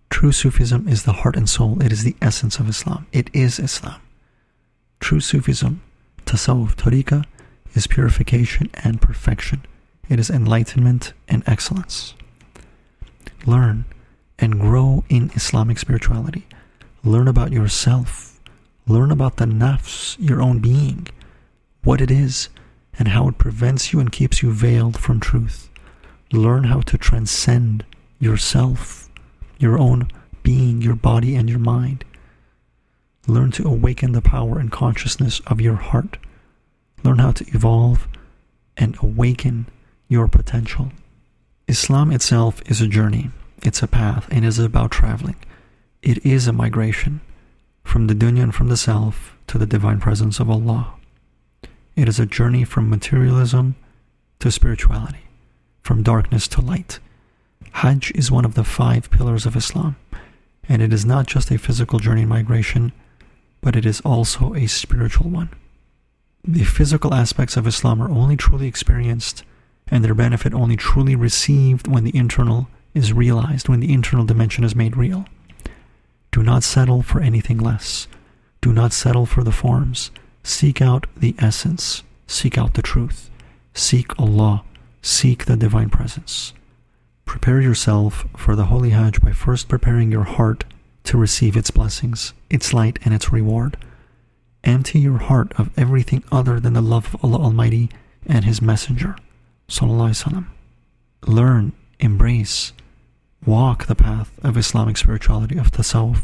[0.09, 3.05] true Sufism is the heart and soul, it is the essence of Islam.
[3.11, 3.99] It is Islam.
[5.01, 5.81] True Sufism,
[6.25, 7.25] Tasawwuf, Tariqah,
[7.75, 9.65] is purification and perfection.
[10.09, 12.13] It is enlightenment and excellence.
[13.45, 13.85] Learn
[14.37, 16.45] and grow in Islamic spirituality.
[17.05, 18.39] Learn about yourself.
[18.85, 21.07] Learn about the nafs, your own being,
[21.83, 22.49] what it is,
[22.99, 25.69] and how it prevents you and keeps you veiled from truth.
[26.33, 27.85] Learn how to transcend
[28.19, 29.09] yourself,
[29.57, 30.09] your own
[30.43, 32.03] being, your body, and your mind.
[33.25, 36.17] Learn to awaken the power and consciousness of your heart.
[37.03, 38.07] Learn how to evolve
[38.75, 39.67] and awaken
[40.13, 40.91] your potential.
[41.67, 43.31] Islam itself is a journey,
[43.63, 45.35] it's a path, and is about traveling.
[46.01, 47.19] It is a migration
[47.83, 50.93] from the dunya and from the self to the divine presence of Allah.
[51.95, 53.75] It is a journey from materialism
[54.39, 55.25] to spirituality,
[55.81, 56.99] from darkness to light.
[57.71, 59.95] Hajj is one of the five pillars of Islam,
[60.69, 62.91] and it is not just a physical journey migration,
[63.61, 65.49] but it is also a spiritual one.
[66.43, 69.43] The physical aspects of Islam are only truly experienced
[69.87, 74.63] and their benefit only truly received when the internal is realized, when the internal dimension
[74.63, 75.25] is made real.
[76.31, 78.07] Do not settle for anything less.
[78.61, 80.11] Do not settle for the forms.
[80.43, 82.03] Seek out the essence.
[82.27, 83.29] Seek out the truth.
[83.73, 84.63] Seek Allah.
[85.01, 86.53] Seek the divine presence.
[87.25, 90.65] Prepare yourself for the Holy Hajj by first preparing your heart
[91.03, 93.77] to receive its blessings, its light, and its reward.
[94.63, 97.89] Empty your heart of everything other than the love of Allah Almighty
[98.25, 99.15] and His Messenger.
[101.25, 102.73] Learn, embrace,
[103.45, 106.23] walk the path of Islamic spirituality, of tasawwuf.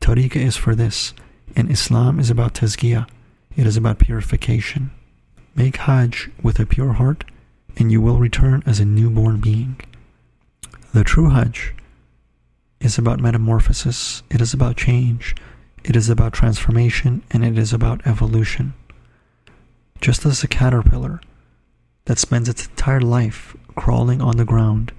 [0.00, 1.14] Tariqah is for this,
[1.54, 3.08] and Islam is about tazkiyah.
[3.56, 4.90] It is about purification.
[5.54, 7.24] Make Hajj with a pure heart,
[7.76, 9.80] and you will return as a newborn being.
[10.92, 11.74] The true Hajj
[12.80, 15.34] is about metamorphosis, it is about change,
[15.82, 18.74] it is about transformation, and it is about evolution.
[20.00, 21.20] Just as a caterpillar
[22.06, 24.92] that spends its entire life crawling on the ground,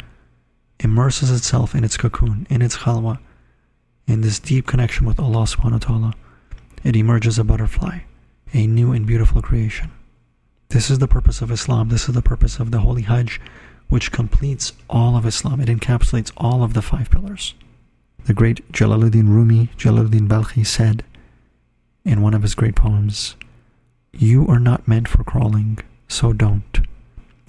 [0.80, 3.20] immerses itself in its cocoon, in its khalwa,
[4.08, 6.14] in this deep connection with Allah subhanahu wa ta'ala,
[6.84, 8.00] it emerges a butterfly,
[8.54, 9.92] a new and beautiful creation.
[10.70, 11.90] This is the purpose of Islam.
[11.90, 13.42] This is the purpose of the Holy Hajj,
[13.90, 15.60] which completes all of Islam.
[15.62, 17.54] It encapsulates all of the five pillars.
[18.26, 21.04] The great Jalaluddin Rumi, Jalaluddin Balkhi, said
[22.04, 23.36] in one of his great poems,
[24.14, 26.82] You are not meant for crawling, so don't.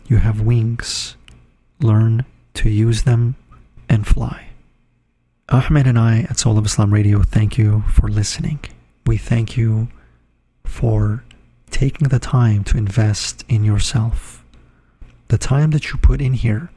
[0.09, 1.17] You have wings.
[1.81, 3.37] Learn to use them
[3.91, 4.47] and fly.
[5.51, 8.59] Ahmed and I at Soul of Islam Radio thank you for listening.
[9.05, 9.89] We thank you
[10.65, 11.25] for
[11.71, 14.43] taking the time to invest in yourself.
[15.29, 16.71] The time that you put in here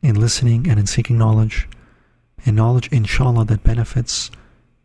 [0.00, 1.68] in listening and in seeking knowledge,
[2.46, 4.30] and knowledge, inshallah, that benefits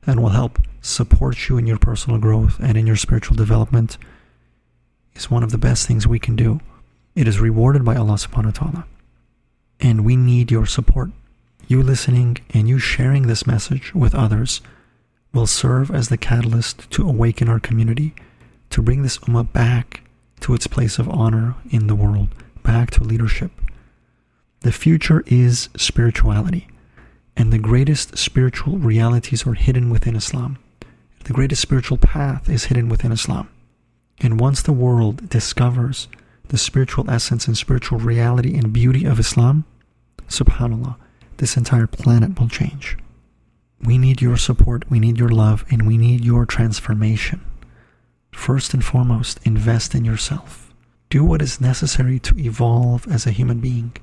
[0.05, 3.97] and will help support you in your personal growth and in your spiritual development
[5.15, 6.59] is one of the best things we can do.
[7.15, 8.85] It is rewarded by Allah subhanahu wa ta'ala.
[9.79, 11.11] And we need your support.
[11.67, 14.61] You listening and you sharing this message with others
[15.33, 18.13] will serve as the catalyst to awaken our community,
[18.69, 20.01] to bring this ummah back
[20.41, 22.29] to its place of honor in the world,
[22.63, 23.51] back to leadership.
[24.61, 26.67] The future is spirituality,
[27.35, 30.57] and the greatest spiritual realities are hidden within Islam.
[31.25, 33.49] The greatest spiritual path is hidden within Islam.
[34.19, 36.07] And once the world discovers
[36.49, 39.65] the spiritual essence and spiritual reality and beauty of Islam,
[40.27, 40.95] subhanAllah,
[41.37, 42.97] this entire planet will change.
[43.81, 47.41] We need your support, we need your love, and we need your transformation.
[48.31, 50.73] First and foremost, invest in yourself.
[51.09, 53.93] Do what is necessary to evolve as a human being.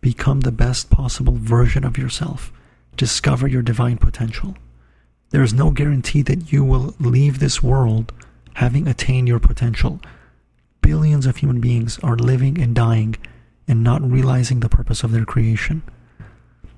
[0.00, 2.52] Become the best possible version of yourself.
[2.96, 4.56] Discover your divine potential.
[5.30, 8.12] There is no guarantee that you will leave this world
[8.54, 10.00] having attained your potential.
[10.80, 13.16] Billions of human beings are living and dying
[13.68, 15.82] and not realizing the purpose of their creation.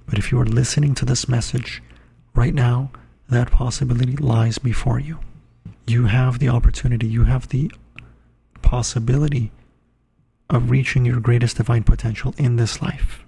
[0.07, 1.83] But if you are listening to this message
[2.35, 2.91] right now,
[3.29, 5.19] that possibility lies before you.
[5.87, 7.71] You have the opportunity, you have the
[8.61, 9.51] possibility
[10.51, 13.25] of reaching your greatest divine potential in this life,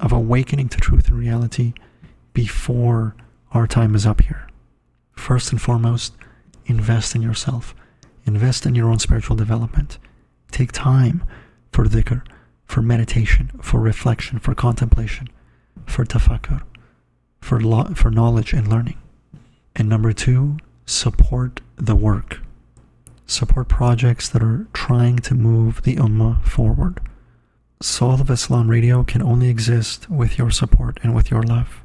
[0.00, 1.74] of awakening to truth and reality
[2.32, 3.14] before
[3.52, 4.48] our time is up here.
[5.12, 6.14] First and foremost,
[6.66, 7.74] invest in yourself,
[8.24, 9.98] invest in your own spiritual development.
[10.52, 11.24] Take time
[11.72, 12.22] for dhikr,
[12.66, 15.28] for meditation, for reflection, for contemplation,
[15.86, 16.62] for tafakkur,
[17.40, 18.98] for, lo- for knowledge and learning.
[19.74, 22.40] And number two, support the work.
[23.26, 27.00] Support projects that are trying to move the Ummah forward.
[27.80, 31.82] Soul of Islam Radio can only exist with your support and with your love.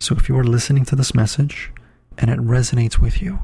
[0.00, 1.70] So if you are listening to this message
[2.16, 3.40] and it resonates with you,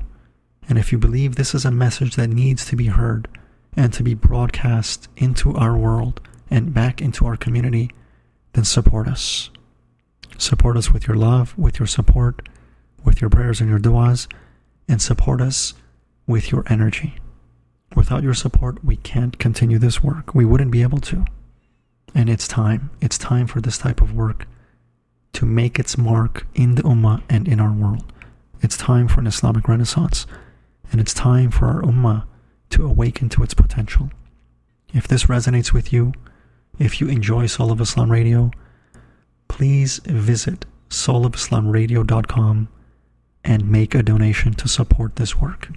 [0.68, 3.28] and if you believe this is a message that needs to be heard
[3.76, 6.20] and to be broadcast into our world
[6.50, 7.90] and back into our community,
[8.52, 9.50] then support us.
[10.38, 12.48] Support us with your love, with your support,
[13.04, 14.28] with your prayers and your du'as,
[14.88, 15.74] and support us
[16.26, 17.14] with your energy.
[17.94, 20.34] Without your support, we can't continue this work.
[20.34, 21.24] We wouldn't be able to.
[22.14, 22.90] And it's time.
[23.00, 24.46] It's time for this type of work
[25.34, 28.04] to make its mark in the Ummah and in our world.
[28.60, 30.26] It's time for an Islamic renaissance.
[30.90, 32.24] And it's time for our Ummah
[32.72, 34.10] to awaken to its potential.
[34.92, 36.12] If this resonates with you,
[36.78, 38.50] if you enjoy Soul of Islam Radio,
[39.48, 42.68] please visit soulofislamradio.com
[43.44, 45.68] and make a donation to support this work.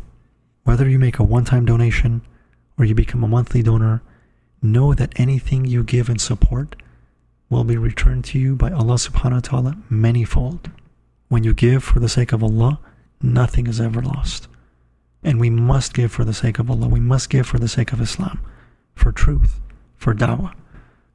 [0.63, 2.21] Whether you make a one time donation
[2.77, 4.01] or you become a monthly donor,
[4.61, 6.75] know that anything you give in support
[7.49, 10.71] will be returned to you by Allah subhanahu wa ta'ala manyfold.
[11.29, 12.79] When you give for the sake of Allah,
[13.21, 14.47] nothing is ever lost.
[15.25, 16.87] And we must give for the sake of Allah.
[16.87, 18.39] We must give for the sake of Islam,
[18.93, 19.59] for truth,
[19.97, 20.53] for da'wah.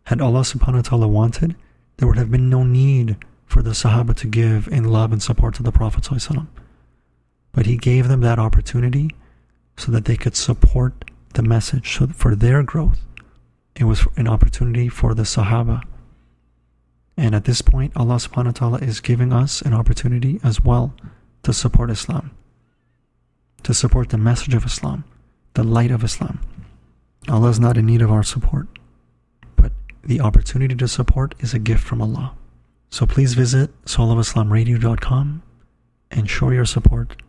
[0.07, 1.55] Had Allah subhanahu wa ta'ala wanted,
[1.97, 5.55] there would have been no need for the Sahaba to give in love and support
[5.55, 6.09] to the Prophet.
[7.53, 9.11] But He gave them that opportunity
[9.77, 11.05] so that they could support
[11.35, 13.07] the message so for their growth.
[13.77, 15.85] It was an opportunity for the Sahaba.
[17.17, 20.95] And at this point, Allah subhanahu wa ta'ala is giving us an opportunity as well
[21.45, 22.33] to support Islam,
[23.65, 25.05] to support the message of Islam,
[25.55, 26.41] the light of Islam.
[27.29, 28.67] Allah is not in need of our support
[29.57, 32.35] but the opportunity to support is a gift from Allah.
[32.91, 35.43] So please visit soulofislamradio.com
[36.11, 37.23] and show your support,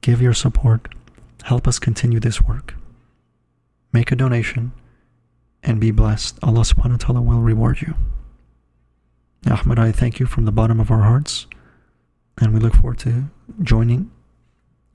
[0.00, 0.94] give your support,
[1.44, 2.74] help us continue this work.
[3.92, 4.72] Make a donation
[5.62, 6.38] and be blessed.
[6.42, 7.94] Allah subhanahu wa ta'ala will reward you.
[9.50, 11.46] Ahmed, I thank you from the bottom of our hearts
[12.40, 13.24] and we look forward to
[13.62, 14.10] joining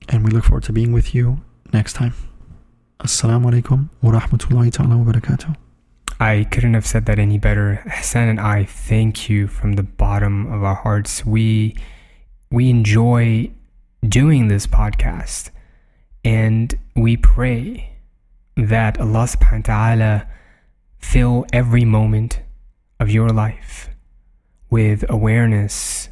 [0.08, 1.40] and we look forward to being with you
[1.72, 2.14] next time.
[3.00, 5.56] Assalamu alaikum wa rahmatullahi ta'ala wa barakatuh.
[6.20, 7.82] I couldn't have said that any better.
[7.86, 11.26] Ihsan and I thank you from the bottom of our hearts.
[11.26, 11.76] We
[12.50, 13.50] we enjoy
[14.06, 15.50] doing this podcast
[16.24, 17.90] and we pray
[18.56, 20.26] that Allah subhanahu wa ta'ala
[20.98, 22.40] fill every moment
[23.00, 23.90] of your life
[24.70, 26.08] with awareness,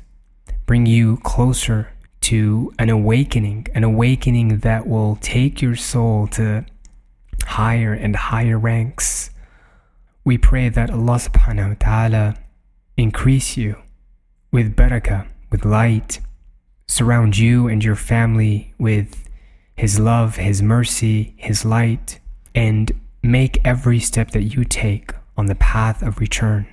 [0.66, 6.64] bring you closer to an awakening, an awakening that will take your soul to
[7.44, 9.30] higher and higher ranks.
[10.24, 12.36] We pray that Allah subhanahu wa ta'ala
[12.96, 13.76] increase you
[14.52, 16.20] with barakah, with light,
[16.86, 19.28] surround you and your family with
[19.76, 22.20] His love, His mercy, His light,
[22.54, 22.92] and
[23.22, 26.66] make every step that you take on the path of return,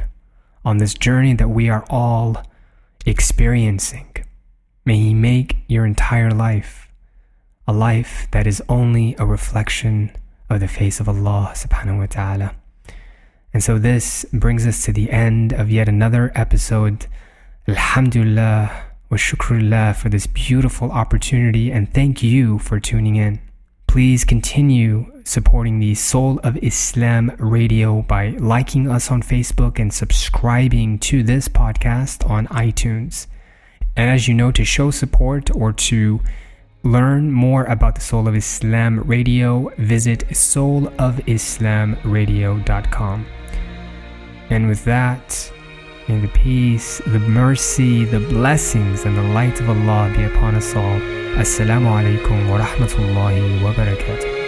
[0.64, 2.44] on this journey that we are all
[3.06, 4.14] experiencing.
[4.90, 6.90] May He make your entire life
[7.68, 10.12] a life that is only a reflection
[10.50, 12.56] of the face of Allah subhanahu wa ta'ala.
[13.54, 17.06] And so this brings us to the end of yet another episode.
[17.68, 23.40] Alhamdulillah wa shukrullah for this beautiful opportunity and thank you for tuning in.
[23.86, 30.98] Please continue supporting the Soul of Islam radio by liking us on Facebook and subscribing
[30.98, 33.28] to this podcast on iTunes.
[33.96, 36.20] And as you know, to show support or to
[36.84, 43.26] learn more about the Soul of Islam radio, visit soulofislamradio.com.
[44.50, 45.52] And with that,
[46.08, 50.76] may the peace, the mercy, the blessings, and the light of Allah be upon us
[50.76, 51.00] all.
[51.38, 54.39] Assalamu alaikum wa rahmatullahi wa barakatuh.